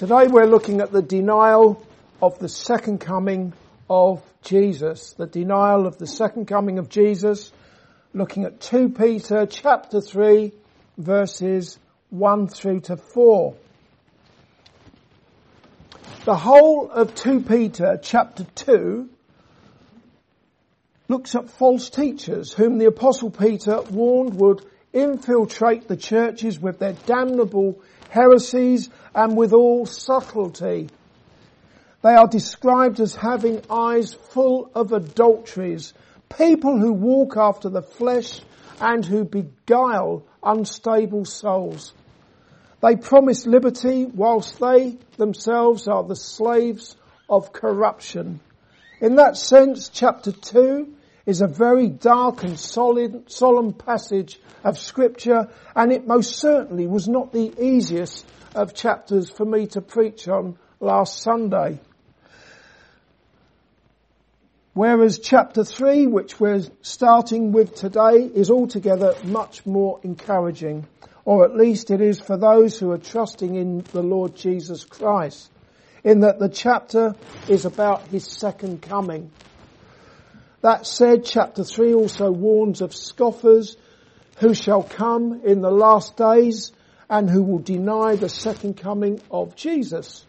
Today 0.00 0.28
we're 0.28 0.46
looking 0.46 0.80
at 0.80 0.92
the 0.92 1.02
denial 1.02 1.84
of 2.22 2.38
the 2.38 2.48
second 2.48 3.00
coming 3.00 3.52
of 3.90 4.22
Jesus. 4.40 5.12
The 5.12 5.26
denial 5.26 5.86
of 5.86 5.98
the 5.98 6.06
second 6.06 6.46
coming 6.46 6.78
of 6.78 6.88
Jesus. 6.88 7.52
Looking 8.14 8.44
at 8.44 8.62
2 8.62 8.88
Peter 8.88 9.44
chapter 9.44 10.00
3 10.00 10.52
verses 10.96 11.78
1 12.08 12.48
through 12.48 12.80
to 12.80 12.96
4. 12.96 13.54
The 16.24 16.34
whole 16.34 16.90
of 16.90 17.14
2 17.14 17.42
Peter 17.42 18.00
chapter 18.02 18.44
2 18.54 19.06
looks 21.08 21.34
at 21.34 21.50
false 21.50 21.90
teachers 21.90 22.54
whom 22.54 22.78
the 22.78 22.86
apostle 22.86 23.30
Peter 23.30 23.82
warned 23.82 24.40
would 24.40 24.64
infiltrate 24.94 25.88
the 25.88 25.96
churches 25.98 26.58
with 26.58 26.78
their 26.78 26.94
damnable 26.94 27.82
heresies 28.10 28.90
and 29.14 29.36
with 29.36 29.52
all 29.52 29.86
subtlety. 29.86 30.88
They 32.02 32.14
are 32.14 32.26
described 32.26 33.00
as 33.00 33.14
having 33.14 33.62
eyes 33.70 34.12
full 34.14 34.70
of 34.74 34.92
adulteries, 34.92 35.94
people 36.36 36.78
who 36.78 36.92
walk 36.92 37.36
after 37.36 37.68
the 37.68 37.82
flesh 37.82 38.40
and 38.80 39.04
who 39.04 39.24
beguile 39.24 40.24
unstable 40.42 41.24
souls. 41.24 41.92
They 42.82 42.96
promise 42.96 43.46
liberty 43.46 44.06
whilst 44.06 44.58
they 44.58 44.96
themselves 45.18 45.86
are 45.86 46.02
the 46.02 46.16
slaves 46.16 46.96
of 47.28 47.52
corruption. 47.52 48.40
In 49.00 49.16
that 49.16 49.36
sense, 49.36 49.90
chapter 49.90 50.32
2 50.32 50.94
is 51.30 51.40
a 51.40 51.46
very 51.46 51.88
dark 51.88 52.42
and 52.42 52.58
solid, 52.58 53.30
solemn 53.30 53.72
passage 53.72 54.40
of 54.64 54.76
scripture 54.76 55.48
and 55.76 55.92
it 55.92 56.04
most 56.06 56.36
certainly 56.36 56.88
was 56.88 57.08
not 57.08 57.32
the 57.32 57.54
easiest 57.64 58.26
of 58.54 58.74
chapters 58.74 59.30
for 59.30 59.44
me 59.44 59.68
to 59.68 59.80
preach 59.80 60.26
on 60.26 60.58
last 60.80 61.22
Sunday. 61.22 61.78
Whereas 64.74 65.20
chapter 65.20 65.62
3, 65.62 66.08
which 66.08 66.40
we're 66.40 66.62
starting 66.82 67.52
with 67.52 67.76
today, 67.76 68.24
is 68.34 68.50
altogether 68.50 69.14
much 69.24 69.64
more 69.66 70.00
encouraging, 70.02 70.86
or 71.24 71.44
at 71.44 71.56
least 71.56 71.92
it 71.92 72.00
is 72.00 72.18
for 72.20 72.36
those 72.36 72.78
who 72.78 72.90
are 72.90 72.98
trusting 72.98 73.54
in 73.54 73.84
the 73.92 74.02
Lord 74.02 74.34
Jesus 74.34 74.84
Christ, 74.84 75.48
in 76.02 76.20
that 76.20 76.40
the 76.40 76.48
chapter 76.48 77.14
is 77.48 77.66
about 77.66 78.08
his 78.08 78.26
second 78.26 78.82
coming. 78.82 79.30
That 80.62 80.86
said, 80.86 81.24
chapter 81.24 81.64
3 81.64 81.94
also 81.94 82.30
warns 82.30 82.82
of 82.82 82.94
scoffers 82.94 83.76
who 84.38 84.54
shall 84.54 84.82
come 84.82 85.40
in 85.44 85.60
the 85.60 85.70
last 85.70 86.16
days 86.16 86.72
and 87.08 87.28
who 87.28 87.42
will 87.42 87.58
deny 87.58 88.16
the 88.16 88.28
second 88.28 88.76
coming 88.76 89.20
of 89.30 89.56
Jesus. 89.56 90.24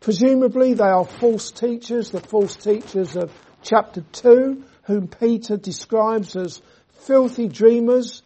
Presumably 0.00 0.74
they 0.74 0.84
are 0.84 1.04
false 1.04 1.50
teachers, 1.50 2.10
the 2.10 2.20
false 2.20 2.56
teachers 2.56 3.16
of 3.16 3.32
chapter 3.62 4.02
2, 4.12 4.64
whom 4.82 5.08
Peter 5.08 5.56
describes 5.56 6.36
as 6.36 6.60
filthy 7.00 7.48
dreamers 7.48 8.22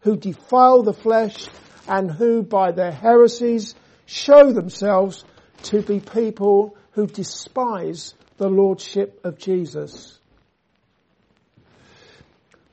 who 0.00 0.16
defile 0.16 0.82
the 0.82 0.92
flesh 0.92 1.48
and 1.86 2.10
who 2.10 2.42
by 2.42 2.72
their 2.72 2.92
heresies 2.92 3.74
show 4.06 4.52
themselves 4.52 5.24
to 5.62 5.82
be 5.82 6.00
people 6.00 6.76
who 6.92 7.06
despise 7.06 8.14
the 8.36 8.48
lordship 8.48 9.20
of 9.24 9.38
Jesus. 9.38 10.18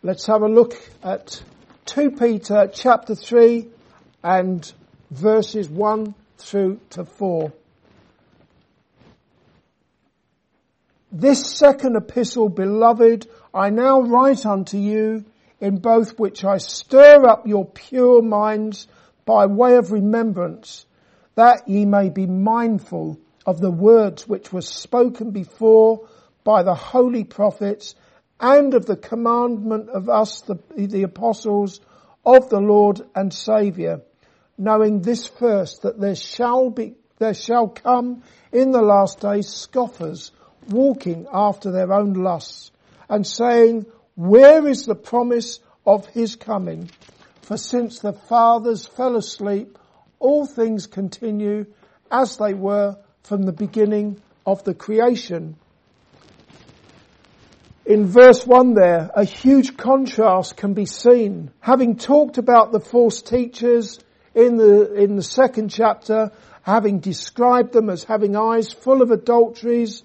Let's 0.01 0.27
have 0.27 0.43
a 0.43 0.47
look 0.47 0.75
at 1.03 1.43
2 1.87 2.11
Peter 2.11 2.71
chapter 2.73 3.15
3 3.15 3.67
and 4.23 4.71
verses 5.11 5.67
1 5.67 6.15
through 6.37 6.79
to 6.91 7.03
4. 7.03 7.51
This 11.11 11.45
second 11.45 11.97
epistle, 11.97 12.47
beloved, 12.47 13.27
I 13.53 13.71
now 13.71 13.99
write 13.99 14.45
unto 14.45 14.77
you, 14.77 15.25
in 15.59 15.79
both 15.79 16.17
which 16.17 16.45
I 16.45 16.59
stir 16.59 17.27
up 17.27 17.45
your 17.45 17.65
pure 17.65 18.21
minds 18.21 18.87
by 19.25 19.47
way 19.47 19.75
of 19.75 19.91
remembrance, 19.91 20.85
that 21.35 21.67
ye 21.67 21.83
may 21.83 22.07
be 22.07 22.25
mindful 22.25 23.19
of 23.45 23.59
the 23.59 23.71
words 23.71 24.25
which 24.25 24.53
were 24.53 24.61
spoken 24.61 25.31
before 25.31 26.07
by 26.45 26.63
the 26.63 26.75
holy 26.75 27.25
prophets 27.25 27.95
and 28.39 28.73
of 28.73 28.85
the 28.85 28.95
commandment 28.95 29.89
of 29.89 30.09
us, 30.09 30.41
the, 30.41 30.57
the 30.75 31.03
apostles 31.03 31.81
of 32.25 32.49
the 32.49 32.59
Lord 32.59 33.01
and 33.15 33.33
Saviour, 33.33 34.01
knowing 34.57 35.01
this 35.01 35.27
first, 35.27 35.81
that 35.81 35.99
there 35.99 36.15
shall 36.15 36.69
be, 36.69 36.95
there 37.17 37.33
shall 37.33 37.67
come 37.67 38.23
in 38.51 38.71
the 38.71 38.81
last 38.81 39.19
days 39.19 39.49
scoffers 39.49 40.31
walking 40.69 41.27
after 41.31 41.71
their 41.71 41.91
own 41.91 42.13
lusts 42.13 42.71
and 43.09 43.25
saying, 43.25 43.85
where 44.15 44.67
is 44.67 44.85
the 44.85 44.95
promise 44.95 45.59
of 45.85 46.05
his 46.07 46.35
coming? 46.35 46.89
For 47.41 47.57
since 47.57 47.99
the 47.99 48.13
fathers 48.13 48.85
fell 48.85 49.15
asleep, 49.15 49.77
all 50.19 50.45
things 50.45 50.87
continue 50.87 51.65
as 52.11 52.37
they 52.37 52.53
were 52.53 52.97
from 53.23 53.43
the 53.43 53.53
beginning 53.53 54.21
of 54.45 54.63
the 54.63 54.73
creation 54.73 55.55
in 57.89 58.05
verse 58.05 58.45
1 58.45 58.75
there, 58.75 59.09
a 59.15 59.23
huge 59.23 59.75
contrast 59.75 60.55
can 60.55 60.75
be 60.75 60.85
seen. 60.85 61.49
Having 61.59 61.95
talked 61.95 62.37
about 62.37 62.71
the 62.71 62.79
false 62.79 63.23
teachers 63.23 63.97
in 64.35 64.57
the, 64.57 64.93
in 64.93 65.15
the 65.15 65.23
second 65.23 65.69
chapter, 65.69 66.31
having 66.61 66.99
described 66.99 67.73
them 67.73 67.89
as 67.89 68.03
having 68.03 68.35
eyes 68.35 68.71
full 68.71 69.01
of 69.01 69.09
adulteries, 69.09 70.03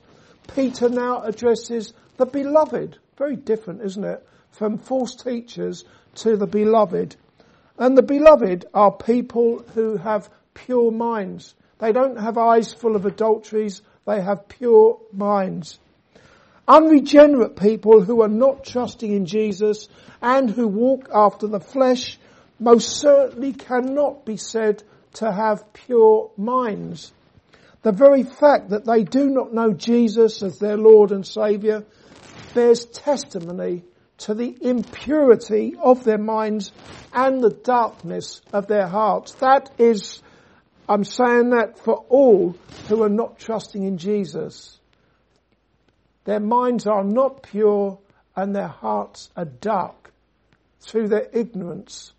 Peter 0.54 0.88
now 0.88 1.24
addresses 1.24 1.92
the 2.16 2.24
beloved. 2.24 2.96
Very 3.18 3.36
different, 3.36 3.82
isn't 3.82 4.04
it? 4.04 4.26
From 4.52 4.78
false 4.78 5.14
teachers 5.14 5.84
to 6.14 6.38
the 6.38 6.46
beloved. 6.46 7.16
And 7.78 7.98
the 7.98 8.02
beloved 8.02 8.64
are 8.72 8.92
people 8.92 9.62
who 9.74 9.98
have 9.98 10.30
pure 10.54 10.90
minds. 10.90 11.54
They 11.80 11.92
don't 11.92 12.16
have 12.18 12.38
eyes 12.38 12.72
full 12.72 12.96
of 12.96 13.04
adulteries, 13.04 13.82
they 14.06 14.22
have 14.22 14.48
pure 14.48 15.00
minds. 15.12 15.78
Unregenerate 16.66 17.56
people 17.56 18.02
who 18.02 18.22
are 18.22 18.28
not 18.28 18.64
trusting 18.64 19.12
in 19.12 19.26
Jesus 19.26 19.88
and 20.22 20.48
who 20.48 20.66
walk 20.66 21.08
after 21.12 21.46
the 21.46 21.60
flesh 21.60 22.18
most 22.58 23.00
certainly 23.00 23.52
cannot 23.52 24.24
be 24.24 24.36
said 24.36 24.82
to 25.14 25.30
have 25.30 25.72
pure 25.72 26.30
minds. 26.36 27.12
The 27.82 27.92
very 27.92 28.22
fact 28.22 28.70
that 28.70 28.86
they 28.86 29.04
do 29.04 29.28
not 29.28 29.52
know 29.52 29.72
Jesus 29.74 30.42
as 30.42 30.58
their 30.58 30.78
Lord 30.78 31.12
and 31.12 31.26
Saviour 31.26 31.84
bears 32.54 32.86
testimony 32.86 33.84
to 34.18 34.34
the 34.34 34.56
impurity 34.60 35.76
of 35.78 36.04
their 36.04 36.18
minds 36.18 36.72
and 37.12 37.42
the 37.42 37.50
darkness 37.50 38.40
of 38.52 38.68
their 38.68 38.86
hearts. 38.86 39.32
That 39.34 39.70
is, 39.76 40.22
I'm 40.88 41.04
saying 41.04 41.50
that 41.50 41.78
for 41.78 41.96
all 42.08 42.56
who 42.88 43.02
are 43.02 43.10
not 43.10 43.38
trusting 43.38 43.82
in 43.82 43.98
Jesus. 43.98 44.80
Their 46.24 46.40
minds 46.40 46.86
are 46.86 47.04
not 47.04 47.42
pure 47.42 47.98
and 48.34 48.54
their 48.54 48.68
hearts 48.68 49.30
are 49.36 49.44
dark 49.44 50.12
through 50.80 51.08
their 51.08 51.28
ignorance. 51.32 52.12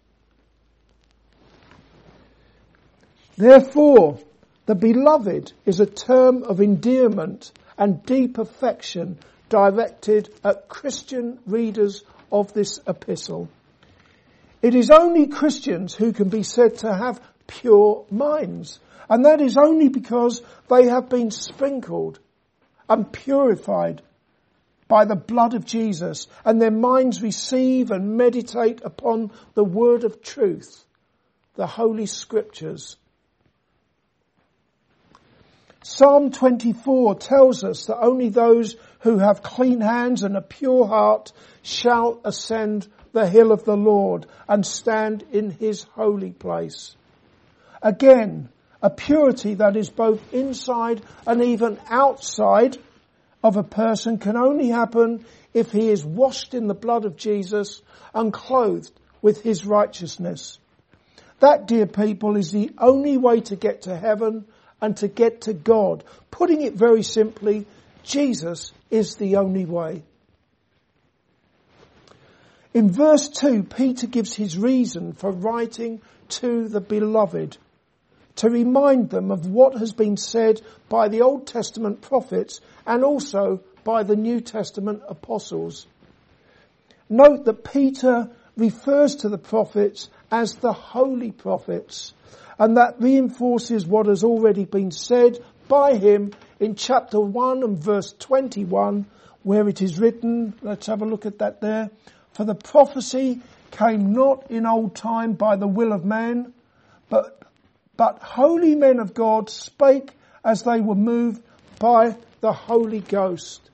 Therefore, 3.38 4.20
the 4.66 4.76
beloved 4.76 5.52
is 5.66 5.80
a 5.80 5.86
term 5.86 6.44
of 6.44 6.62
endearment 6.62 7.52
and 7.78 8.04
deep 8.06 8.38
affection 8.38 9.18
directed 9.50 10.34
at 10.44 10.70
Christian 10.70 11.40
readers 11.46 12.04
of 12.32 12.54
this 12.54 12.80
epistle. 12.88 13.50
It 14.62 14.74
is 14.74 14.90
only 14.90 15.28
Christians 15.28 15.94
who 15.94 16.14
can 16.14 16.30
be 16.30 16.44
said 16.44 16.78
to 16.80 16.94
have 16.94 17.22
pure 17.46 18.06
minds, 18.10 18.80
and 19.10 19.26
that 19.26 19.42
is 19.42 19.58
only 19.58 19.90
because 19.90 20.42
they 20.70 20.88
have 20.88 21.10
been 21.10 21.30
sprinkled 21.30 22.20
and 22.90 23.12
purified 23.12 24.02
by 24.88 25.06
the 25.06 25.16
blood 25.16 25.54
of 25.54 25.66
Jesus 25.66 26.28
and 26.44 26.62
their 26.62 26.72
minds 26.72 27.22
receive 27.22 27.92
and 27.92 28.18
meditate 28.18 28.82
upon 28.84 29.32
the 29.56 29.64
word 29.64 30.04
of 30.04 30.22
truth, 30.22 30.86
the 31.56 31.68
holy 31.68 32.06
scriptures. 32.06 32.98
Psalm 35.82 36.32
24 36.32 37.16
tells 37.16 37.64
us 37.64 37.86
that 37.86 38.00
only 38.00 38.30
those 38.30 38.76
who 39.02 39.20
have 39.20 39.44
clean 39.44 39.82
hands 39.82 40.24
and 40.24 40.36
a 40.36 40.42
pure 40.42 40.88
heart 40.88 41.32
shall 41.62 42.20
ascend 42.24 42.88
the 43.12 43.28
hill 43.28 43.52
of 43.52 43.66
the 43.66 43.78
Lord 43.78 44.26
and 44.48 44.66
stand 44.66 45.24
in 45.32 45.52
his 45.52 45.84
holy 45.84 46.32
place. 46.32 46.96
Again, 47.82 48.50
a 48.82 48.90
purity 48.90 49.56
that 49.56 49.76
is 49.76 49.90
both 49.90 50.34
inside 50.34 51.02
and 51.26 51.44
even 51.44 51.80
outside 51.90 52.78
of 53.44 53.58
a 53.58 53.64
person 53.64 54.18
can 54.18 54.38
only 54.38 54.70
happen 54.70 55.26
if 55.54 55.72
he 55.72 55.90
is 55.90 56.04
washed 56.04 56.54
in 56.54 56.68
the 56.68 56.74
blood 56.74 57.06
of 57.06 57.16
Jesus 57.16 57.82
and 58.14 58.34
clothed 58.34 58.92
with 59.22 59.42
his 59.42 59.66
righteousness. 59.66 60.60
That, 61.40 61.68
dear 61.68 61.86
people, 61.86 62.38
is 62.38 62.52
the 62.52 62.72
only 62.78 63.18
way 63.18 63.42
to 63.42 63.56
get 63.56 63.84
to 63.84 63.96
heaven 63.96 64.46
and 64.82 64.98
to 64.98 65.08
get 65.08 65.42
to 65.42 65.54
God. 65.54 66.04
Putting 66.32 66.62
it 66.62 66.74
very 66.74 67.04
simply, 67.04 67.66
Jesus 68.04 68.72
is 68.90 69.16
the 69.16 69.38
only 69.38 69.66
way. 69.66 70.04
In 72.74 72.92
verse 72.92 73.30
2, 73.30 73.64
Peter 73.64 74.08
gives 74.08 74.36
his 74.36 74.58
reason 74.58 75.14
for 75.14 75.32
writing 75.32 76.02
to 76.28 76.68
the 76.68 76.82
beloved 76.82 77.58
to 78.38 78.50
remind 78.50 79.10
them 79.10 79.32
of 79.32 79.48
what 79.48 79.78
has 79.78 79.94
been 79.94 80.18
said 80.18 80.62
by 80.90 81.08
the 81.08 81.22
Old 81.22 81.48
Testament 81.48 82.02
prophets 82.02 82.62
and 82.86 83.04
also 83.04 83.62
by 83.84 84.04
the 84.04 84.16
New 84.16 84.42
Testament 84.42 85.04
apostles. 85.08 85.88
Note 87.10 87.46
that 87.46 87.64
Peter 87.64 88.30
refers 88.58 89.16
to 89.18 89.30
the 89.30 89.38
prophets 89.38 90.10
as 90.32 90.56
the 90.56 90.74
holy 90.74 91.32
prophets 91.32 92.14
and 92.58 92.78
that 92.78 93.00
reinforces 93.00 93.86
what 93.86 94.08
has 94.08 94.24
already 94.24 94.66
been 94.66 94.92
said 94.92 95.38
by 95.68 95.96
him 95.96 96.32
in 96.60 96.76
chapter 96.76 97.20
1 97.20 97.64
and 97.64 97.78
verse 97.78 98.14
21 98.14 99.06
where 99.44 99.70
it 99.70 99.82
is 99.82 100.00
written, 100.00 100.56
let's 100.64 100.88
have 100.88 101.04
a 101.04 101.06
look 101.06 101.26
at 101.28 101.38
that 101.38 101.62
there, 101.62 101.92
for 102.34 102.46
the 102.46 102.56
prophecy 102.56 103.40
came 103.70 104.12
not 104.14 104.50
in 104.50 104.66
old 104.66 104.96
time 104.96 105.34
by 105.34 105.56
the 105.56 105.68
will 105.68 105.94
of 105.94 106.04
man, 106.04 106.52
but, 107.10 107.45
but 107.98 108.22
holy 108.22 108.76
men 108.76 109.00
of 109.00 109.14
God 109.14 109.50
spake 109.50 110.12
as 110.44 110.64
they 110.64 110.82
were 110.82 110.96
moved 110.96 111.42
by 111.80 112.16
the 112.42 112.52
Holy 112.52 113.00
Ghost. 113.00 113.70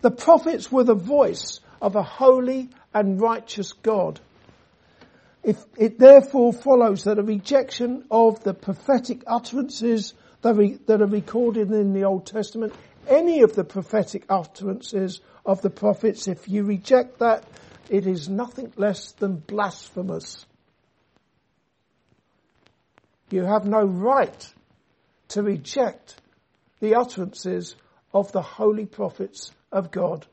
The 0.00 0.10
prophets 0.10 0.70
were 0.70 0.84
the 0.84 0.94
voice 0.94 1.60
of 1.80 1.96
a 1.96 2.02
holy 2.02 2.70
and 2.94 3.20
righteous 3.20 3.72
God. 3.72 4.20
If 5.42 5.64
it 5.76 5.98
therefore 5.98 6.52
follows 6.52 7.04
that 7.04 7.18
a 7.18 7.22
rejection 7.22 8.04
of 8.10 8.42
the 8.42 8.54
prophetic 8.54 9.22
utterances 9.26 10.14
that, 10.42 11.00
are 11.00 11.06
recorded 11.06 11.70
in 11.70 11.92
the 11.92 12.04
Old 12.04 12.26
Testament, 12.26 12.72
any 13.08 13.42
of 13.42 13.54
the 13.54 13.64
prophetic 13.64 14.24
utterances 14.28 15.20
of 15.44 15.62
the 15.62 15.70
prophets, 15.70 16.26
if 16.28 16.48
you 16.48 16.64
reject 16.64 17.20
that, 17.20 17.44
it 17.88 18.06
is 18.06 18.28
nothing 18.28 18.72
less 18.76 19.12
than 19.12 19.36
blasphemous. 19.36 20.44
You 23.30 23.44
have 23.44 23.64
no 23.64 23.82
right 23.82 24.54
to 25.28 25.42
reject 25.42 26.20
the 26.80 26.94
utterances 26.94 27.74
of 28.12 28.32
the 28.32 28.42
holy 28.42 28.86
prophets 28.86 29.50
of 29.72 29.90
God. 29.90 30.26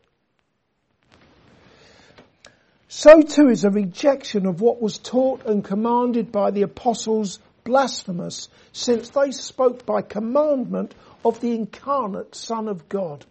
So 2.87 3.21
too 3.21 3.49
is 3.49 3.63
a 3.63 3.71
rejection 3.71 4.45
of 4.45 4.61
what 4.61 4.81
was 4.81 4.99
taught 4.99 5.45
and 5.45 5.63
commanded 5.63 6.31
by 6.31 6.51
the 6.51 6.61
apostles 6.61 7.39
blasphemous, 7.63 8.49
since 8.71 9.09
they 9.09 9.31
spoke 9.31 9.85
by 9.85 10.01
commandment 10.01 10.93
of 11.25 11.39
the 11.39 11.55
incarnate 11.55 12.35
Son 12.35 12.67
of 12.67 12.87
God. 12.89 13.25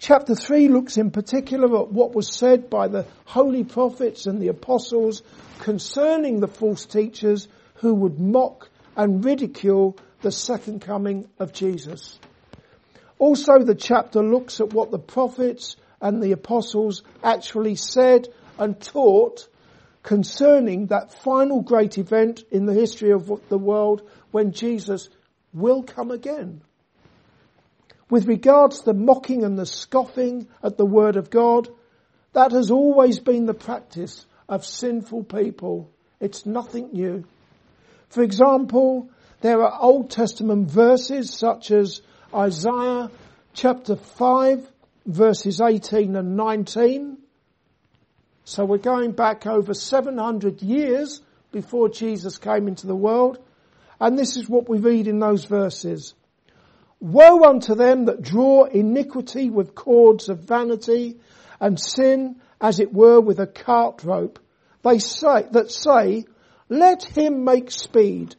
Chapter 0.00 0.34
3 0.34 0.68
looks 0.68 0.96
in 0.96 1.10
particular 1.10 1.82
at 1.82 1.92
what 1.92 2.14
was 2.14 2.34
said 2.34 2.70
by 2.70 2.88
the 2.88 3.04
holy 3.26 3.64
prophets 3.64 4.24
and 4.24 4.40
the 4.40 4.48
apostles 4.48 5.22
concerning 5.58 6.40
the 6.40 6.48
false 6.48 6.86
teachers 6.86 7.48
who 7.74 7.92
would 7.92 8.18
mock 8.18 8.70
and 8.96 9.22
ridicule 9.22 9.98
the 10.22 10.32
second 10.32 10.80
coming 10.80 11.28
of 11.38 11.52
Jesus. 11.52 12.18
Also 13.18 13.58
the 13.58 13.74
chapter 13.74 14.22
looks 14.22 14.58
at 14.58 14.72
what 14.72 14.90
the 14.90 14.98
prophets 14.98 15.76
and 16.00 16.22
the 16.22 16.32
apostles 16.32 17.02
actually 17.22 17.74
said 17.74 18.26
and 18.58 18.80
taught 18.80 19.48
concerning 20.02 20.86
that 20.86 21.12
final 21.12 21.60
great 21.60 21.98
event 21.98 22.42
in 22.50 22.64
the 22.64 22.72
history 22.72 23.12
of 23.12 23.30
the 23.50 23.58
world 23.58 24.00
when 24.30 24.52
Jesus 24.52 25.10
will 25.52 25.82
come 25.82 26.10
again. 26.10 26.62
With 28.10 28.26
regards 28.26 28.80
to 28.80 28.86
the 28.86 28.94
mocking 28.94 29.44
and 29.44 29.56
the 29.56 29.64
scoffing 29.64 30.48
at 30.62 30.76
the 30.76 30.84
word 30.84 31.16
of 31.16 31.30
God, 31.30 31.68
that 32.32 32.52
has 32.52 32.70
always 32.70 33.20
been 33.20 33.46
the 33.46 33.54
practice 33.54 34.26
of 34.48 34.66
sinful 34.66 35.24
people. 35.24 35.90
It's 36.18 36.44
nothing 36.44 36.90
new. 36.92 37.24
For 38.08 38.22
example, 38.22 39.08
there 39.40 39.62
are 39.62 39.80
Old 39.80 40.10
Testament 40.10 40.70
verses 40.70 41.32
such 41.32 41.70
as 41.70 42.02
Isaiah 42.34 43.10
chapter 43.54 43.96
5 43.96 44.68
verses 45.06 45.60
18 45.60 46.16
and 46.16 46.36
19. 46.36 47.16
So 48.44 48.64
we're 48.64 48.78
going 48.78 49.12
back 49.12 49.46
over 49.46 49.72
700 49.72 50.62
years 50.62 51.22
before 51.52 51.88
Jesus 51.88 52.38
came 52.38 52.68
into 52.68 52.86
the 52.86 52.96
world. 52.96 53.38
And 54.00 54.18
this 54.18 54.36
is 54.36 54.48
what 54.48 54.68
we 54.68 54.78
read 54.78 55.06
in 55.06 55.20
those 55.20 55.44
verses. 55.44 56.14
Woe 57.00 57.44
unto 57.44 57.74
them 57.74 58.04
that 58.04 58.22
draw 58.22 58.64
iniquity 58.64 59.48
with 59.48 59.74
cords 59.74 60.28
of 60.28 60.40
vanity 60.40 61.16
and 61.58 61.80
sin 61.80 62.36
as 62.60 62.78
it 62.78 62.92
were 62.92 63.20
with 63.20 63.40
a 63.40 63.46
cart 63.46 64.04
rope. 64.04 64.38
They 64.82 64.98
say, 64.98 65.46
that 65.50 65.70
say, 65.70 66.24
let 66.68 67.02
him 67.02 67.44
make 67.44 67.70
speed 67.70 68.36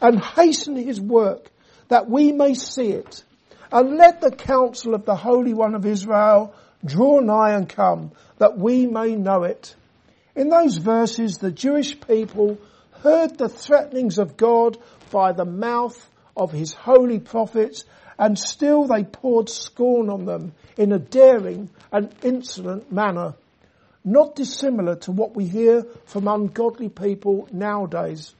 and 0.00 0.22
hasten 0.22 0.76
his 0.76 1.00
work 1.00 1.50
that 1.88 2.08
we 2.08 2.32
may 2.32 2.54
see 2.54 2.92
it. 2.92 3.24
And 3.70 3.96
let 3.96 4.20
the 4.20 4.30
counsel 4.30 4.94
of 4.94 5.04
the 5.04 5.16
Holy 5.16 5.52
One 5.52 5.74
of 5.74 5.84
Israel 5.84 6.54
draw 6.84 7.20
nigh 7.20 7.52
and 7.52 7.68
come, 7.68 8.12
that 8.38 8.56
we 8.56 8.86
may 8.86 9.16
know 9.16 9.42
it. 9.42 9.74
In 10.34 10.48
those 10.48 10.76
verses, 10.76 11.36
the 11.36 11.50
Jewish 11.50 12.00
people 12.00 12.58
heard 13.02 13.36
the 13.36 13.48
threatenings 13.48 14.18
of 14.18 14.36
God 14.36 14.78
by 15.10 15.32
the 15.32 15.44
mouth 15.44 16.08
of 16.38 16.52
his 16.52 16.72
holy 16.72 17.18
prophets, 17.18 17.84
and 18.18 18.38
still 18.38 18.86
they 18.86 19.04
poured 19.04 19.48
scorn 19.48 20.08
on 20.08 20.24
them 20.24 20.52
in 20.76 20.92
a 20.92 20.98
daring 20.98 21.68
and 21.92 22.14
insolent 22.22 22.90
manner, 22.90 23.34
not 24.04 24.34
dissimilar 24.34 24.96
to 24.96 25.12
what 25.12 25.36
we 25.36 25.46
hear 25.46 25.84
from 26.06 26.28
ungodly 26.28 26.88
people 26.88 27.48
nowadays. 27.52 28.34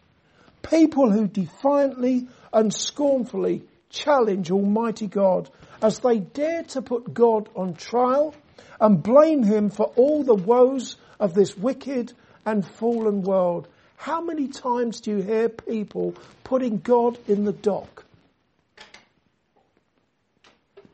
People 0.62 1.10
who 1.10 1.26
defiantly 1.26 2.28
and 2.52 2.72
scornfully 2.72 3.62
challenge 3.90 4.50
Almighty 4.50 5.06
God 5.06 5.50
as 5.82 5.98
they 6.00 6.18
dare 6.18 6.62
to 6.64 6.82
put 6.82 7.12
God 7.12 7.48
on 7.54 7.74
trial 7.74 8.34
and 8.80 9.02
blame 9.02 9.42
Him 9.42 9.70
for 9.70 9.86
all 9.96 10.22
the 10.22 10.34
woes 10.34 10.96
of 11.18 11.34
this 11.34 11.56
wicked 11.56 12.12
and 12.44 12.66
fallen 12.66 13.22
world. 13.22 13.68
How 13.98 14.20
many 14.20 14.46
times 14.46 15.00
do 15.00 15.10
you 15.10 15.22
hear 15.22 15.48
people 15.48 16.14
putting 16.44 16.78
God 16.78 17.18
in 17.26 17.44
the 17.44 17.52
dock? 17.52 18.04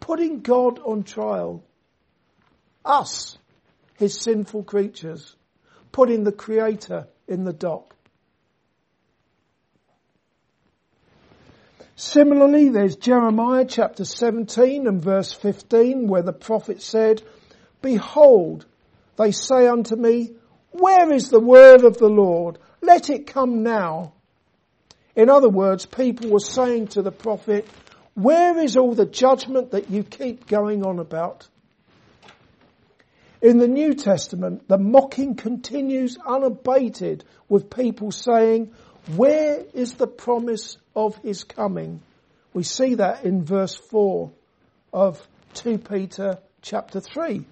Putting 0.00 0.40
God 0.40 0.80
on 0.80 1.02
trial. 1.02 1.62
Us, 2.82 3.36
His 3.98 4.18
sinful 4.18 4.64
creatures. 4.64 5.36
Putting 5.92 6.24
the 6.24 6.32
Creator 6.32 7.06
in 7.28 7.44
the 7.44 7.52
dock. 7.52 7.94
Similarly, 11.96 12.70
there's 12.70 12.96
Jeremiah 12.96 13.66
chapter 13.68 14.06
17 14.06 14.86
and 14.86 15.02
verse 15.02 15.32
15 15.34 16.08
where 16.08 16.22
the 16.22 16.32
prophet 16.32 16.80
said, 16.80 17.22
Behold, 17.82 18.64
they 19.18 19.30
say 19.30 19.68
unto 19.68 19.94
me, 19.94 20.32
Where 20.70 21.12
is 21.12 21.28
the 21.28 21.38
word 21.38 21.84
of 21.84 21.98
the 21.98 22.08
Lord? 22.08 22.58
Let 22.84 23.10
it 23.10 23.26
come 23.26 23.62
now. 23.62 24.12
In 25.16 25.30
other 25.30 25.48
words, 25.48 25.86
people 25.86 26.30
were 26.30 26.40
saying 26.40 26.88
to 26.88 27.02
the 27.02 27.12
prophet, 27.12 27.66
Where 28.14 28.58
is 28.58 28.76
all 28.76 28.94
the 28.94 29.06
judgment 29.06 29.70
that 29.70 29.90
you 29.90 30.02
keep 30.04 30.46
going 30.46 30.84
on 30.84 30.98
about? 30.98 31.48
In 33.40 33.58
the 33.58 33.68
New 33.68 33.94
Testament, 33.94 34.68
the 34.68 34.78
mocking 34.78 35.34
continues 35.34 36.16
unabated 36.26 37.24
with 37.48 37.68
people 37.68 38.10
saying, 38.10 38.72
where 39.16 39.62
is 39.74 39.94
the 39.94 40.06
promise 40.06 40.78
of 40.96 41.16
his 41.18 41.44
coming? 41.44 42.00
We 42.54 42.62
see 42.62 42.94
that 42.94 43.24
in 43.24 43.44
verse 43.44 43.74
4 43.74 44.32
of 44.94 45.28
2 45.54 45.78
Peter 45.78 46.38
chapter 46.62 47.00
3. 47.00 47.44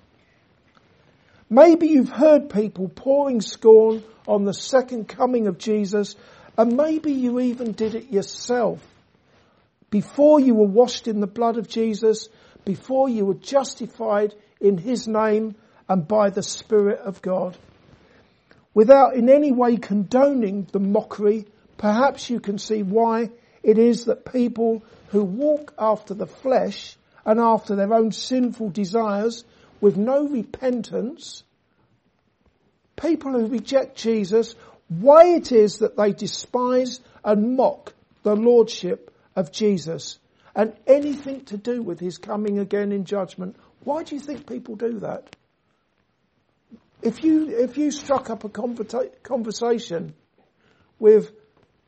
Maybe 1.52 1.88
you've 1.88 2.08
heard 2.08 2.48
people 2.48 2.88
pouring 2.88 3.42
scorn 3.42 4.02
on 4.26 4.44
the 4.46 4.54
second 4.54 5.06
coming 5.06 5.48
of 5.48 5.58
Jesus 5.58 6.16
and 6.56 6.78
maybe 6.78 7.12
you 7.12 7.40
even 7.40 7.72
did 7.72 7.94
it 7.94 8.10
yourself. 8.10 8.80
Before 9.90 10.40
you 10.40 10.54
were 10.54 10.66
washed 10.66 11.08
in 11.08 11.20
the 11.20 11.26
blood 11.26 11.58
of 11.58 11.68
Jesus, 11.68 12.30
before 12.64 13.10
you 13.10 13.26
were 13.26 13.34
justified 13.34 14.34
in 14.62 14.78
His 14.78 15.06
name 15.06 15.54
and 15.90 16.08
by 16.08 16.30
the 16.30 16.42
Spirit 16.42 17.00
of 17.00 17.20
God 17.20 17.54
without 18.72 19.14
in 19.14 19.28
any 19.28 19.52
way 19.52 19.76
condoning 19.76 20.66
the 20.72 20.80
mockery, 20.80 21.44
perhaps 21.76 22.30
you 22.30 22.40
can 22.40 22.56
see 22.56 22.82
why 22.82 23.28
it 23.62 23.76
is 23.76 24.06
that 24.06 24.32
people 24.32 24.82
who 25.08 25.22
walk 25.22 25.74
after 25.78 26.14
the 26.14 26.26
flesh 26.26 26.96
and 27.26 27.38
after 27.38 27.76
their 27.76 27.92
own 27.92 28.10
sinful 28.10 28.70
desires 28.70 29.44
with 29.82 29.96
no 29.96 30.26
repentance, 30.26 31.42
people 32.96 33.32
who 33.32 33.48
reject 33.48 33.96
Jesus 33.96 34.54
why 34.88 35.34
it 35.34 35.52
is 35.52 35.78
that 35.78 35.96
they 35.96 36.12
despise 36.12 37.00
and 37.24 37.56
mock 37.56 37.92
the 38.22 38.36
lordship 38.36 39.12
of 39.34 39.50
Jesus 39.50 40.18
and 40.54 40.72
anything 40.86 41.44
to 41.46 41.56
do 41.56 41.82
with 41.82 41.98
his 41.98 42.18
coming 42.18 42.58
again 42.58 42.92
in 42.92 43.04
judgment. 43.04 43.56
Why 43.84 44.04
do 44.04 44.14
you 44.14 44.20
think 44.20 44.46
people 44.46 44.76
do 44.76 45.00
that? 45.00 45.34
If 47.00 47.24
you, 47.24 47.48
if 47.58 47.76
you 47.76 47.90
struck 47.90 48.30
up 48.30 48.44
a 48.44 48.48
conversation 49.22 50.14
with 51.00 51.32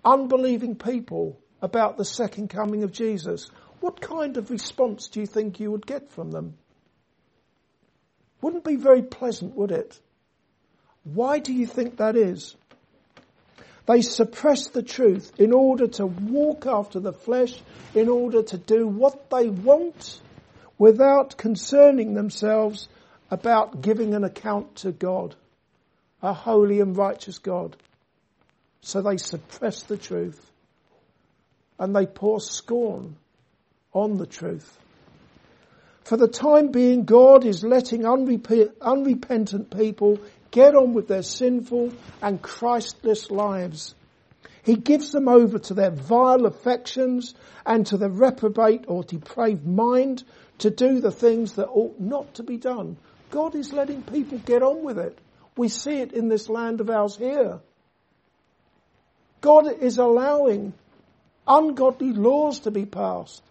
unbelieving 0.05 0.75
people 0.75 1.39
about 1.63 1.97
the 1.97 2.05
second 2.05 2.49
coming 2.49 2.83
of 2.83 2.91
Jesus, 2.91 3.51
what 3.79 4.01
kind 4.01 4.37
of 4.37 4.51
response 4.51 5.07
do 5.09 5.21
you 5.21 5.27
think 5.27 5.61
you 5.61 5.71
would 5.71 5.87
get 5.87 6.11
from 6.11 6.33
them? 6.33 6.55
Wouldn't 8.45 8.65
be 8.65 8.77
very 8.77 9.01
pleasant, 9.01 9.57
would 9.57 9.71
it? 9.71 9.99
Why 11.03 11.39
do 11.39 11.51
you 11.51 11.67
think 11.67 11.97
that 11.97 12.15
is? 12.15 12.55
They 13.87 14.03
suppress 14.03 14.69
the 14.69 14.83
truth 14.83 15.33
in 15.39 15.51
order 15.51 15.87
to 15.87 16.05
walk 16.05 16.67
after 16.67 17.01
the 17.01 17.15
flesh, 17.15 17.59
in 17.95 18.11
order 18.11 18.43
to 18.43 18.59
do 18.59 18.87
what 18.87 19.31
they 19.31 19.49
want 19.49 20.21
without 20.77 21.39
concerning 21.39 22.13
themselves 22.13 22.87
about 23.31 23.81
giving 23.81 24.13
an 24.13 24.25
account 24.25 24.77
to 24.77 24.93
God, 24.93 25.35
a 26.23 26.35
holy 26.35 26.81
and 26.81 26.95
righteous 26.95 27.39
God. 27.39 27.79
So 28.83 29.01
they 29.01 29.17
suppress 29.17 29.85
the 29.85 29.97
truth 29.97 30.51
and 31.79 31.97
they 31.97 32.05
pour 32.05 32.43
scorn 32.43 33.17
on 33.95 34.19
the 34.19 34.27
truth. 34.27 34.79
For 36.05 36.19
the 36.19 36.29
time 36.29 36.69
being, 36.69 37.05
God 37.05 37.47
is 37.47 37.65
letting 37.65 38.03
unrep- 38.03 38.79
unrepentant 38.81 39.77
people 39.77 40.19
get 40.51 40.75
on 40.75 40.93
with 40.93 41.09
their 41.09 41.23
sinful 41.23 41.93
and 42.21 42.43
Christless 42.43 43.31
lives. 43.31 43.95
He 44.63 44.77
gives 44.77 45.13
them 45.13 45.29
over 45.29 45.59
to 45.59 45.75
their 45.75 45.91
vile 45.91 46.47
affections 46.47 47.35
and 47.67 47.87
to 47.87 47.97
the 47.97 48.11
reprobate 48.11 48.85
or 48.87 49.03
depraved 49.03 49.67
mind 49.67 50.25
to 50.59 50.71
do 50.71 51.01
the 51.01 51.11
things 51.11 51.55
that 51.55 51.69
ought 51.69 51.99
not 51.99 52.35
to 52.35 52.43
be 52.43 52.59
done. 52.59 52.97
God 53.31 53.55
is 53.55 53.73
letting 53.73 54.03
people 54.03 54.39
get 54.39 54.63
on 54.63 54.85
with 54.85 54.99
it. 54.99 55.19
We 55.57 55.69
see 55.69 56.01
it 56.01 56.13
in 56.13 56.29
this 56.29 56.49
land 56.49 56.81
of 56.81 56.91
ours 56.91 57.17
here. 57.17 57.61
God 59.41 59.67
is 59.81 59.99
allowing 59.99 60.73
ungodly 61.47 62.13
laws 62.13 62.61
to 62.61 62.71
be 62.71 62.87
passed 62.87 63.43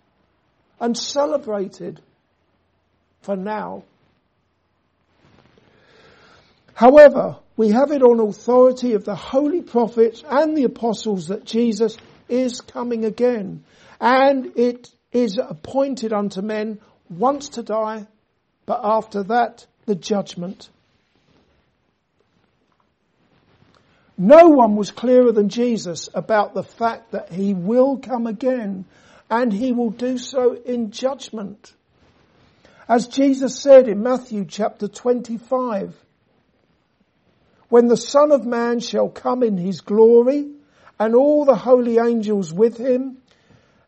and 0.79 0.97
celebrated 0.97 2.01
for 3.23 3.35
now 3.35 3.83
However, 6.73 7.37
we 7.55 7.69
have 7.69 7.91
it 7.91 8.01
on 8.01 8.19
authority 8.19 8.93
of 8.93 9.05
the 9.05 9.15
holy 9.15 9.61
prophets 9.61 10.23
and 10.27 10.57
the 10.57 10.63
apostles 10.63 11.27
that 11.27 11.45
Jesus 11.45 11.97
is 12.27 12.61
coming 12.61 13.05
again. 13.05 13.63
And 14.01 14.57
it 14.57 14.89
is 15.11 15.37
appointed 15.37 16.13
unto 16.13 16.41
men 16.41 16.79
once 17.09 17.49
to 17.49 17.63
die, 17.63 18.07
but 18.65 18.81
after 18.83 19.23
that, 19.23 19.67
the 19.85 19.95
judgment. 19.95 20.69
No 24.17 24.47
one 24.47 24.75
was 24.75 24.91
clearer 24.91 25.31
than 25.31 25.49
Jesus 25.49 26.09
about 26.13 26.53
the 26.53 26.63
fact 26.63 27.11
that 27.11 27.31
he 27.31 27.53
will 27.53 27.97
come 27.97 28.25
again 28.25 28.85
and 29.29 29.53
he 29.53 29.71
will 29.71 29.89
do 29.89 30.17
so 30.17 30.53
in 30.53 30.91
judgment. 30.91 31.73
As 32.87 33.07
Jesus 33.07 33.59
said 33.59 33.87
in 33.87 34.03
Matthew 34.03 34.45
chapter 34.45 34.89
25, 34.89 35.95
when 37.69 37.87
the 37.87 37.97
Son 37.97 38.31
of 38.31 38.45
Man 38.45 38.79
shall 38.81 39.09
come 39.09 39.41
in 39.41 39.57
his 39.57 39.81
glory 39.81 40.49
and 40.99 41.15
all 41.15 41.45
the 41.45 41.55
holy 41.55 41.97
angels 41.97 42.53
with 42.53 42.77
him, 42.77 43.17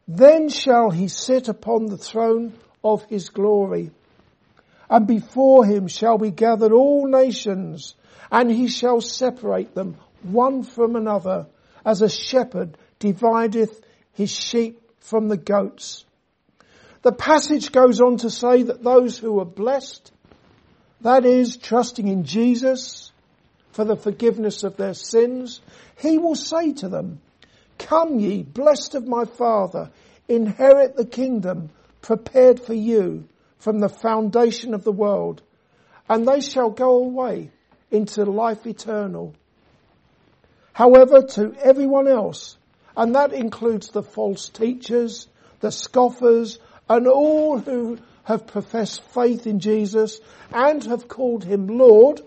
then 0.08 0.50
shall 0.50 0.92
he 0.92 1.08
sit 1.08 1.50
upon 1.50 1.88
the 1.88 1.98
throne 1.98 2.54
of 2.84 3.04
his 3.06 3.30
glory. 3.30 3.92
And 4.90 5.06
before 5.06 5.66
him 5.66 5.88
shall 5.88 6.18
be 6.18 6.32
gathered 6.32 6.72
all 6.72 7.08
nations, 7.08 7.96
and 8.32 8.50
he 8.50 8.68
shall 8.68 9.02
separate 9.02 9.76
them 9.76 9.98
one 10.24 10.64
from 10.64 10.96
another, 10.96 11.48
as 11.86 12.02
a 12.02 12.10
shepherd 12.10 12.78
divideth 13.00 13.82
his 14.14 14.32
sheep 14.32 14.82
from 15.00 15.28
the 15.28 15.38
goats. 15.38 16.06
The 17.06 17.12
passage 17.12 17.72
goes 17.72 18.02
on 18.02 18.18
to 18.18 18.32
say 18.32 18.64
that 18.64 18.84
those 18.84 19.20
who 19.20 19.40
are 19.40 19.46
blessed, 19.46 20.12
that 21.02 21.24
is, 21.24 21.56
trusting 21.56 22.08
in 22.08 22.24
Jesus, 22.24 23.12
for 23.74 23.86
the 23.86 23.96
forgiveness 23.96 24.64
of 24.64 24.76
their 24.76 24.96
sins, 24.96 25.62
he 26.00 26.18
will 26.18 26.34
say 26.34 26.74
to 26.74 26.90
them, 26.90 27.22
Come 27.78 28.18
ye, 28.20 28.42
blessed 28.42 28.96
of 28.96 29.08
my 29.08 29.26
Father, 29.26 29.92
inherit 30.28 30.96
the 30.96 31.06
kingdom 31.06 31.70
prepared 32.02 32.60
for 32.60 32.74
you 32.74 33.26
from 33.60 33.78
the 33.78 33.90
foundation 33.90 34.74
of 34.74 34.84
the 34.84 34.92
world, 34.92 35.44
and 36.10 36.28
they 36.28 36.42
shall 36.42 36.72
go 36.72 37.04
away 37.04 37.52
into 37.92 38.26
life 38.26 38.66
eternal. 38.66 39.36
However, 40.74 41.22
to 41.22 41.54
everyone 41.62 42.08
else, 42.08 42.58
and 42.98 43.14
that 43.14 43.32
includes 43.32 43.90
the 43.90 44.02
false 44.02 44.50
teachers, 44.50 45.28
the 45.60 45.72
scoffers, 45.72 46.58
and 46.90 47.08
all 47.08 47.60
who 47.60 47.98
have 48.24 48.48
professed 48.48 49.02
faith 49.04 49.48
in 49.48 49.60
Jesus 49.60 50.20
and 50.52 50.84
have 50.86 51.08
called 51.08 51.44
him 51.44 51.68
Lord, 51.68 52.22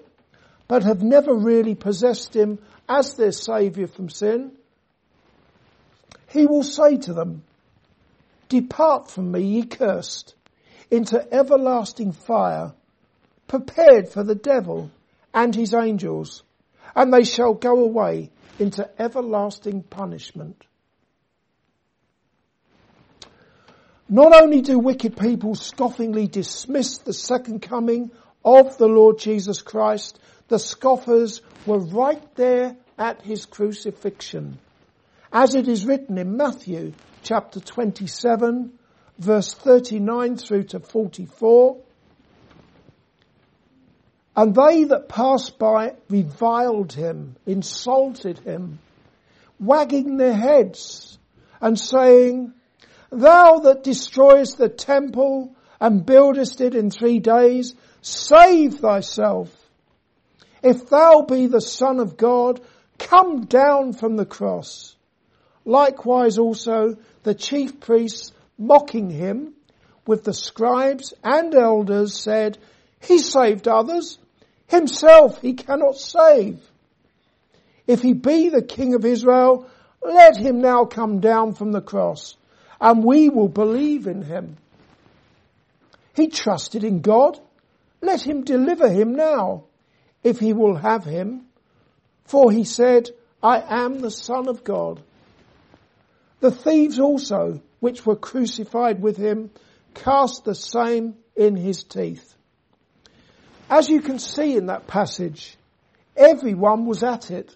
but 0.67 0.83
have 0.83 1.03
never 1.03 1.35
really 1.35 1.75
possessed 1.75 2.35
him 2.35 2.59
as 2.89 3.15
their 3.15 3.33
saviour 3.33 3.87
from 3.87 4.09
sin, 4.09 4.53
he 6.29 6.47
will 6.47 6.63
say 6.63 6.97
to 6.99 7.13
them, 7.13 7.43
Depart 8.49 9.11
from 9.11 9.33
me, 9.33 9.43
ye 9.43 9.65
cursed, 9.65 10.35
into 10.91 11.27
everlasting 11.33 12.13
fire, 12.13 12.73
prepared 13.47 14.09
for 14.09 14.25
the 14.25 14.35
devil 14.35 14.91
and 15.35 15.55
his 15.55 15.75
angels, 15.75 16.43
and 16.95 17.13
they 17.13 17.25
shall 17.25 17.55
go 17.55 17.81
away 17.81 18.31
into 18.59 18.89
everlasting 18.99 19.83
punishment. 19.83 20.65
Not 24.09 24.35
only 24.43 24.63
do 24.63 24.79
wicked 24.79 25.17
people 25.17 25.55
scoffingly 25.55 26.27
dismiss 26.31 26.99
the 26.99 27.13
second 27.13 27.61
coming 27.61 28.11
of 28.45 28.79
the 28.79 28.87
Lord 28.87 29.19
Jesus 29.19 29.61
Christ 29.61 30.19
the 30.49 30.59
scoffers 30.59 31.43
were 31.67 31.79
right 31.79 32.35
there 32.35 32.77
at 32.99 33.23
his 33.23 33.45
crucifixion. 33.45 34.59
As 35.31 35.55
it 35.55 35.69
is 35.69 35.85
written 35.85 36.17
in 36.17 36.37
Matthew 36.37 36.95
chapter 37.23 37.61
27 37.61 38.73
verse 39.19 39.53
39 39.53 40.37
through 40.37 40.63
to 40.65 40.81
44. 40.81 41.77
And 44.37 44.55
they 44.55 44.85
that 44.85 45.09
passed 45.09 45.59
by 45.59 45.97
reviled 46.09 46.93
him, 46.93 47.37
insulted 47.45 48.39
him, 48.39 48.79
wagging 49.59 50.17
their 50.17 50.35
heads 50.35 51.19
and 51.61 51.79
saying, 51.79 52.55
Thou 53.11 53.61
that 53.61 53.85
destroyest 53.85 54.59
the 54.59 54.69
temple 54.69 55.55
and 55.81 56.05
buildest 56.05 56.61
it 56.61 56.75
in 56.75 56.91
three 56.91 57.21
days, 57.21 57.75
save 58.03 58.75
thyself. 58.75 59.55
If 60.63 60.91
thou 60.91 61.23
be 61.23 61.47
the 61.47 61.61
son 61.61 62.01
of 62.01 62.17
God, 62.17 62.61
come 62.99 63.47
down 63.47 63.93
from 63.93 64.17
the 64.17 64.27
cross. 64.27 64.97
Likewise 65.65 66.39
also 66.39 66.97
the 67.23 67.35
chief 67.35 67.81
priests 67.81 68.33
mocking 68.59 69.11
him 69.11 69.55
with 70.07 70.25
the 70.25 70.35
scribes 70.35 71.15
and 71.23 71.55
elders 71.55 72.19
said, 72.19 72.59
he 73.01 73.19
saved 73.19 73.69
others, 73.69 74.19
himself 74.67 75.41
he 75.41 75.55
cannot 75.55 75.97
save. 75.97 76.61
If 77.87 78.03
he 78.03 78.13
be 78.13 78.49
the 78.49 78.63
king 78.63 78.95
of 78.95 79.05
Israel, 79.05 79.67
let 80.03 80.37
him 80.37 80.61
now 80.61 80.85
come 80.85 81.21
down 81.21 81.55
from 81.55 81.73
the 81.73 81.81
cross 81.81 82.37
and 82.81 83.05
we 83.05 83.29
will 83.29 83.49
believe 83.49 84.07
in 84.07 84.23
him. 84.23 84.57
He 86.15 86.29
trusted 86.29 86.85
in 86.85 87.01
God. 87.01 87.39
Let 88.01 88.23
him 88.23 88.45
deliver 88.45 88.89
him 88.89 89.15
now 89.15 89.65
if 90.23 90.39
he 90.39 90.53
will 90.53 90.77
have 90.77 91.05
him. 91.05 91.47
For 92.25 92.53
he 92.53 92.65
said, 92.65 93.11
I 93.43 93.61
am 93.61 94.01
the 94.01 94.11
son 94.11 94.49
of 94.49 94.65
God. 94.65 95.03
The 96.41 96.51
thieves 96.51 96.99
also, 96.99 97.61
which 97.81 98.07
were 98.07 98.17
crucified 98.17 99.03
with 99.03 99.17
him, 99.17 99.51
cast 99.95 100.45
the 100.45 100.55
same 100.55 101.15
in 101.35 101.57
his 101.57 101.83
teeth. 101.83 102.35
As 103.71 103.89
you 103.89 104.01
can 104.01 104.19
see 104.19 104.57
in 104.57 104.67
that 104.67 104.87
passage, 104.87 105.57
everyone 106.17 106.87
was 106.87 107.03
at 107.03 107.31
it. 107.31 107.55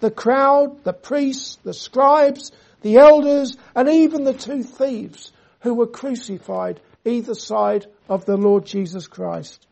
The 0.00 0.10
crowd, 0.10 0.84
the 0.84 0.92
priests, 0.92 1.58
the 1.62 1.74
scribes, 1.74 2.52
the 2.84 2.98
elders, 2.98 3.56
and 3.74 3.88
even 3.88 4.24
the 4.24 4.34
two 4.34 4.62
thieves 4.62 5.32
who 5.60 5.72
were 5.72 5.86
crucified 5.86 6.78
either 7.06 7.34
side 7.34 7.86
of 8.10 8.26
the 8.26 8.36
Lord 8.36 8.66
Jesus 8.66 9.06
Christ. 9.06 9.66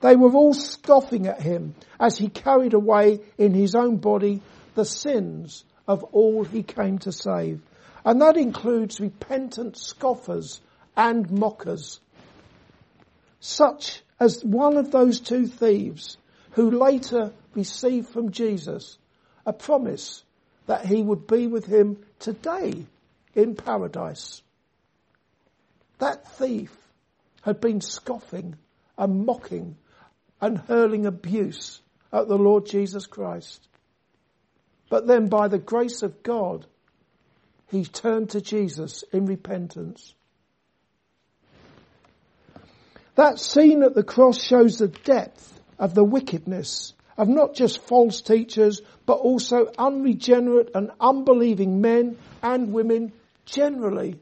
They 0.00 0.16
were 0.16 0.32
all 0.32 0.54
scoffing 0.54 1.26
at 1.26 1.42
him 1.42 1.74
as 2.00 2.16
he 2.16 2.30
carried 2.30 2.72
away 2.72 3.20
in 3.36 3.52
his 3.52 3.74
own 3.74 3.98
body 3.98 4.40
the 4.74 4.86
sins 4.86 5.62
of 5.86 6.04
all 6.04 6.44
he 6.44 6.62
came 6.62 6.98
to 7.00 7.12
save. 7.12 7.60
And 8.02 8.22
that 8.22 8.38
includes 8.38 8.98
repentant 8.98 9.76
scoffers 9.76 10.62
and 10.96 11.30
mockers. 11.30 12.00
Such 13.40 14.02
as 14.18 14.42
one 14.42 14.78
of 14.78 14.90
those 14.90 15.20
two 15.20 15.46
thieves 15.46 16.16
who 16.52 16.70
later 16.70 17.30
received 17.54 18.08
from 18.08 18.30
Jesus 18.30 18.96
a 19.44 19.52
promise 19.52 20.23
that 20.66 20.86
he 20.86 21.02
would 21.02 21.26
be 21.26 21.46
with 21.46 21.66
him 21.66 21.98
today 22.18 22.86
in 23.34 23.54
paradise. 23.54 24.42
That 25.98 26.28
thief 26.36 26.74
had 27.42 27.60
been 27.60 27.80
scoffing 27.80 28.56
and 28.96 29.26
mocking 29.26 29.76
and 30.40 30.58
hurling 30.58 31.06
abuse 31.06 31.80
at 32.12 32.28
the 32.28 32.38
Lord 32.38 32.66
Jesus 32.66 33.06
Christ. 33.06 33.66
But 34.88 35.06
then 35.06 35.28
by 35.28 35.48
the 35.48 35.58
grace 35.58 36.02
of 36.02 36.22
God, 36.22 36.66
he 37.70 37.84
turned 37.84 38.30
to 38.30 38.40
Jesus 38.40 39.02
in 39.12 39.26
repentance. 39.26 40.14
That 43.14 43.38
scene 43.38 43.82
at 43.82 43.94
the 43.94 44.02
cross 44.02 44.42
shows 44.42 44.78
the 44.78 44.88
depth 44.88 45.60
of 45.78 45.94
the 45.94 46.04
wickedness 46.04 46.94
of 47.16 47.28
not 47.28 47.54
just 47.54 47.82
false 47.82 48.20
teachers, 48.22 48.80
but 49.06 49.14
also 49.14 49.70
unregenerate 49.78 50.70
and 50.74 50.90
unbelieving 51.00 51.80
men 51.80 52.18
and 52.42 52.72
women 52.72 53.12
generally. 53.46 54.18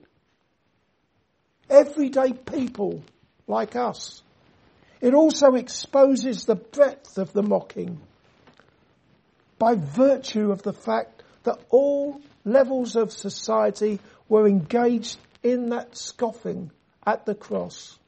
Everyday 1.71 2.33
people 2.33 3.03
like 3.47 3.77
us. 3.77 4.23
It 5.01 5.15
also 5.15 5.55
exposes 5.55 6.45
the 6.45 6.55
breadth 6.55 7.19
of 7.19 7.33
the 7.33 7.43
mocking 7.43 8.01
by 9.59 9.75
virtue 9.77 10.51
of 10.51 10.63
the 10.63 10.73
fact 10.73 11.23
that 11.45 11.59
all 11.71 12.21
levels 12.45 12.97
of 12.97 13.13
society 13.13 14.01
were 14.29 14.47
engaged 14.47 15.19
in 15.43 15.71
that 15.71 15.97
scoffing 15.97 16.71
at 17.07 17.27
the 17.27 17.35
cross. 17.35 17.99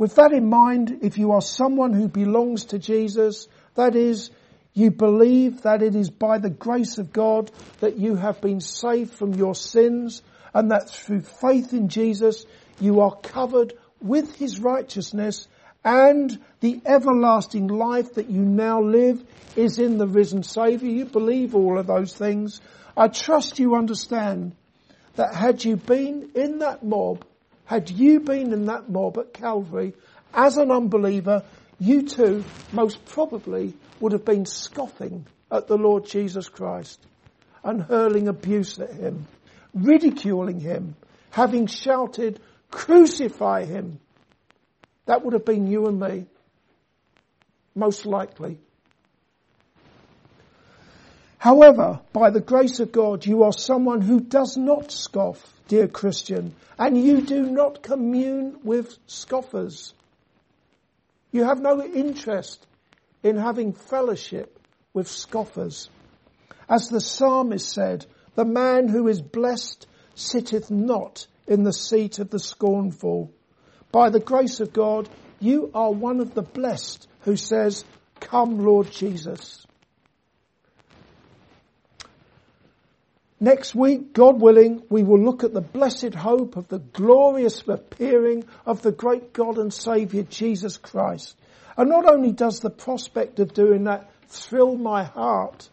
With 0.00 0.14
that 0.14 0.32
in 0.32 0.48
mind, 0.48 1.00
if 1.02 1.18
you 1.18 1.32
are 1.32 1.42
someone 1.42 1.92
who 1.92 2.08
belongs 2.08 2.64
to 2.66 2.78
Jesus, 2.78 3.48
that 3.74 3.94
is, 3.94 4.30
you 4.72 4.90
believe 4.90 5.60
that 5.64 5.82
it 5.82 5.94
is 5.94 6.08
by 6.08 6.38
the 6.38 6.48
grace 6.48 6.96
of 6.96 7.12
God 7.12 7.50
that 7.80 7.98
you 7.98 8.14
have 8.14 8.40
been 8.40 8.62
saved 8.62 9.12
from 9.12 9.34
your 9.34 9.54
sins 9.54 10.22
and 10.54 10.70
that 10.70 10.88
through 10.88 11.20
faith 11.20 11.74
in 11.74 11.90
Jesus 11.90 12.46
you 12.80 13.00
are 13.00 13.14
covered 13.14 13.74
with 14.00 14.36
his 14.36 14.58
righteousness 14.58 15.46
and 15.84 16.40
the 16.60 16.80
everlasting 16.86 17.66
life 17.66 18.14
that 18.14 18.30
you 18.30 18.40
now 18.40 18.80
live 18.80 19.22
is 19.54 19.78
in 19.78 19.98
the 19.98 20.08
risen 20.08 20.42
Saviour. 20.42 20.90
You 20.90 21.04
believe 21.04 21.54
all 21.54 21.78
of 21.78 21.86
those 21.86 22.14
things. 22.14 22.62
I 22.96 23.08
trust 23.08 23.58
you 23.58 23.74
understand 23.74 24.56
that 25.16 25.34
had 25.34 25.62
you 25.62 25.76
been 25.76 26.30
in 26.34 26.60
that 26.60 26.82
mob 26.82 27.26
had 27.70 27.88
you 27.88 28.18
been 28.18 28.52
in 28.52 28.66
that 28.66 28.90
mob 28.90 29.16
at 29.16 29.32
Calvary 29.32 29.94
as 30.34 30.56
an 30.56 30.72
unbeliever, 30.72 31.44
you 31.78 32.02
too 32.02 32.42
most 32.72 33.04
probably 33.04 33.74
would 34.00 34.10
have 34.10 34.24
been 34.24 34.44
scoffing 34.44 35.24
at 35.52 35.68
the 35.68 35.76
Lord 35.76 36.04
Jesus 36.04 36.48
Christ 36.48 36.98
and 37.62 37.80
hurling 37.80 38.26
abuse 38.26 38.80
at 38.80 38.92
him, 38.92 39.28
ridiculing 39.72 40.58
him, 40.58 40.96
having 41.30 41.68
shouted, 41.68 42.40
crucify 42.72 43.66
him. 43.66 44.00
That 45.06 45.24
would 45.24 45.34
have 45.34 45.44
been 45.44 45.68
you 45.68 45.86
and 45.86 46.00
me. 46.00 46.26
Most 47.76 48.04
likely. 48.04 48.58
However, 51.40 52.00
by 52.12 52.28
the 52.28 52.42
grace 52.42 52.80
of 52.80 52.92
God, 52.92 53.24
you 53.24 53.44
are 53.44 53.52
someone 53.52 54.02
who 54.02 54.20
does 54.20 54.58
not 54.58 54.92
scoff, 54.92 55.54
dear 55.68 55.88
Christian, 55.88 56.54
and 56.78 57.02
you 57.02 57.22
do 57.22 57.40
not 57.44 57.82
commune 57.82 58.58
with 58.62 58.98
scoffers. 59.06 59.94
You 61.32 61.44
have 61.44 61.58
no 61.58 61.82
interest 61.82 62.66
in 63.22 63.38
having 63.38 63.72
fellowship 63.72 64.60
with 64.92 65.08
scoffers. 65.08 65.88
As 66.68 66.90
the 66.90 67.00
psalmist 67.00 67.72
said, 67.72 68.04
the 68.34 68.44
man 68.44 68.88
who 68.88 69.08
is 69.08 69.22
blessed 69.22 69.86
sitteth 70.14 70.70
not 70.70 71.26
in 71.46 71.62
the 71.62 71.72
seat 71.72 72.18
of 72.18 72.28
the 72.28 72.38
scornful. 72.38 73.32
By 73.90 74.10
the 74.10 74.20
grace 74.20 74.60
of 74.60 74.74
God, 74.74 75.08
you 75.38 75.70
are 75.72 75.90
one 75.90 76.20
of 76.20 76.34
the 76.34 76.42
blessed 76.42 77.08
who 77.20 77.36
says, 77.36 77.86
come 78.20 78.58
Lord 78.58 78.90
Jesus. 78.90 79.66
Next 83.42 83.74
week, 83.74 84.12
God 84.12 84.38
willing, 84.38 84.82
we 84.90 85.02
will 85.02 85.18
look 85.18 85.44
at 85.44 85.54
the 85.54 85.62
blessed 85.62 86.14
hope 86.14 86.58
of 86.58 86.68
the 86.68 86.78
glorious 86.78 87.66
appearing 87.66 88.44
of 88.66 88.82
the 88.82 88.92
great 88.92 89.32
God 89.32 89.56
and 89.56 89.72
Saviour 89.72 90.24
Jesus 90.24 90.76
Christ. 90.76 91.36
And 91.74 91.88
not 91.88 92.04
only 92.04 92.32
does 92.32 92.60
the 92.60 92.68
prospect 92.68 93.40
of 93.40 93.54
doing 93.54 93.84
that 93.84 94.10
thrill 94.28 94.76
my 94.76 95.04
heart, 95.04 95.70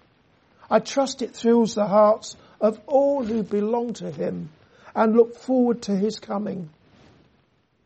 I 0.69 0.79
trust 0.79 1.21
it 1.21 1.35
thrills 1.35 1.75
the 1.75 1.87
hearts 1.87 2.37
of 2.61 2.79
all 2.87 3.25
who 3.25 3.43
belong 3.43 3.93
to 3.95 4.11
Him 4.11 4.49
and 4.95 5.17
look 5.17 5.35
forward 5.35 5.81
to 5.83 5.95
His 5.95 6.19
coming. 6.19 6.69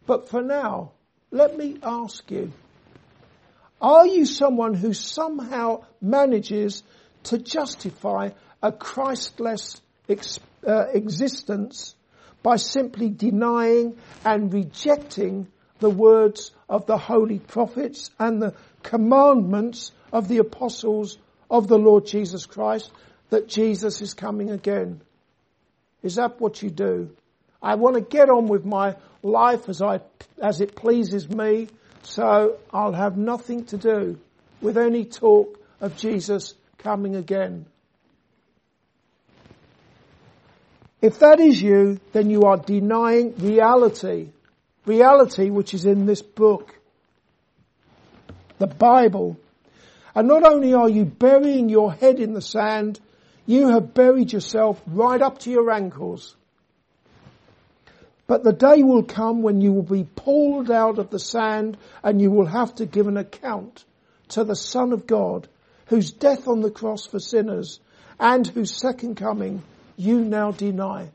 But 0.05 0.29
for 0.29 0.43
now, 0.43 0.91
let 1.31 1.57
me 1.57 1.79
ask 1.81 2.29
you, 2.29 2.51
are 3.81 4.05
you 4.05 4.25
someone 4.25 4.75
who 4.75 4.93
somehow 4.93 5.85
manages 5.99 6.83
to 7.23 7.39
justify 7.39 8.29
a 8.61 8.71
Christless 8.71 9.81
ex- 10.07 10.39
uh, 10.67 10.85
existence 10.93 11.95
by 12.43 12.55
simply 12.55 13.09
denying 13.09 13.97
and 14.25 14.53
rejecting 14.53 15.47
the 15.79 15.89
words 15.89 16.51
of 16.69 16.85
the 16.85 16.97
holy 16.97 17.39
prophets 17.39 18.11
and 18.19 18.41
the 18.41 18.53
commandments 18.83 19.91
of 20.11 20.27
the 20.27 20.37
apostles 20.37 21.17
of 21.49 21.67
the 21.67 21.77
Lord 21.77 22.05
Jesus 22.05 22.45
Christ 22.45 22.91
that 23.29 23.47
Jesus 23.47 24.01
is 24.01 24.13
coming 24.13 24.49
again. 24.51 25.01
Is 26.03 26.15
that 26.15 26.39
what 26.39 26.61
you 26.61 26.69
do? 26.69 27.15
I 27.61 27.75
want 27.75 27.95
to 27.95 28.01
get 28.01 28.29
on 28.29 28.47
with 28.47 28.65
my 28.65 28.95
life 29.21 29.69
as 29.69 29.81
I, 29.81 30.01
as 30.41 30.61
it 30.61 30.75
pleases 30.75 31.29
me, 31.29 31.67
so 32.03 32.57
I'll 32.73 32.93
have 32.93 33.17
nothing 33.17 33.65
to 33.65 33.77
do 33.77 34.19
with 34.61 34.77
any 34.77 35.05
talk 35.05 35.59
of 35.79 35.97
Jesus 35.97 36.55
coming 36.79 37.15
again. 37.15 37.65
If 41.01 41.17
that 41.19 41.39
is 41.39 41.59
you, 41.59 41.99
then 42.13 42.29
you 42.29 42.43
are 42.43 42.57
denying 42.57 43.35
reality. 43.37 44.29
Reality 44.85 45.49
which 45.49 45.73
is 45.73 45.85
in 45.85 46.05
this 46.05 46.21
book. 46.21 46.75
The 48.59 48.67
Bible. 48.67 49.37
And 50.13 50.27
not 50.27 50.43
only 50.43 50.73
are 50.75 50.89
you 50.89 51.05
burying 51.05 51.69
your 51.69 51.91
head 51.91 52.19
in 52.19 52.33
the 52.33 52.41
sand, 52.41 52.99
you 53.47 53.69
have 53.69 53.95
buried 53.95 54.31
yourself 54.31 54.79
right 54.85 55.21
up 55.21 55.39
to 55.39 55.49
your 55.49 55.71
ankles. 55.71 56.35
But 58.27 58.43
the 58.43 58.53
day 58.53 58.83
will 58.83 59.03
come 59.03 59.41
when 59.41 59.59
you 59.59 59.73
will 59.73 59.81
be 59.81 60.03
pulled 60.03 60.69
out 60.69 60.99
of 60.99 61.09
the 61.09 61.19
sand 61.19 61.77
and 62.03 62.21
you 62.21 62.29
will 62.29 62.45
have 62.45 62.75
to 62.75 62.85
give 62.85 63.07
an 63.07 63.17
account 63.17 63.83
to 64.29 64.43
the 64.43 64.55
Son 64.55 64.93
of 64.93 65.07
God, 65.07 65.47
whose 65.87 66.11
death 66.11 66.47
on 66.47 66.61
the 66.61 66.71
cross 66.71 67.05
for 67.05 67.19
sinners 67.19 67.79
and 68.19 68.47
whose 68.47 68.79
second 68.79 69.15
coming 69.15 69.63
you 70.01 70.21
now 70.21 70.51
deny. 70.51 71.09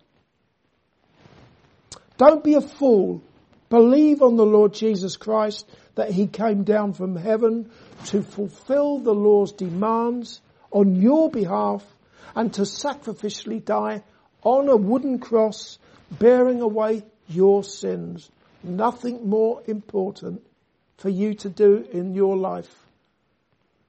Don't 2.17 2.45
be 2.45 2.55
a 2.55 2.61
fool. 2.61 3.23
Believe 3.69 4.23
on 4.23 4.37
the 4.37 4.47
Lord 4.47 4.73
Jesus 4.73 5.17
Christ 5.17 5.67
that 5.97 6.11
he 6.11 6.27
came 6.27 6.63
down 6.63 6.93
from 6.93 7.17
heaven 7.17 7.71
to 8.07 8.23
fulfill 8.23 8.99
the 9.01 9.15
law's 9.15 9.53
demands 9.53 10.41
on 10.71 10.95
your 10.95 11.31
behalf 11.31 11.85
and 12.35 12.53
to 12.55 12.63
sacrificially 12.63 13.65
die 13.65 14.05
on 14.43 14.69
a 14.69 14.77
wooden 14.77 15.19
cross 15.19 15.79
bearing 16.11 16.61
away 16.61 17.03
your 17.29 17.65
sins. 17.65 18.31
Nothing 18.63 19.29
more 19.29 19.63
important 19.67 20.43
for 20.99 21.09
you 21.09 21.35
to 21.35 21.49
do 21.49 21.87
in 21.93 22.15
your 22.15 22.37
life 22.37 22.73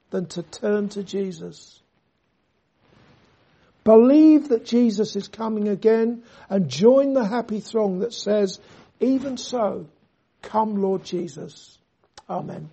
than 0.09 0.25
to 0.27 0.41
turn 0.41 0.89
to 0.89 1.03
Jesus. 1.03 1.81
Believe 3.87 4.49
that 4.49 4.65
Jesus 4.65 5.15
is 5.15 5.29
coming 5.29 5.69
again 5.69 6.23
and 6.49 6.67
join 6.67 7.13
the 7.13 7.25
happy 7.25 7.61
throng 7.61 7.99
that 7.99 8.11
says, 8.11 8.59
even 8.99 9.37
so, 9.37 9.87
come 10.41 10.81
Lord 10.81 11.05
Jesus. 11.05 11.77
Amen. 12.29 12.67